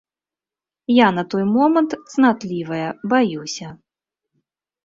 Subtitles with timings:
[0.91, 3.67] Я на той момант цнатлівая, баюся.